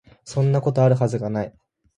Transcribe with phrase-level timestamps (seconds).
[0.25, 1.53] そんなこと、有る筈が無い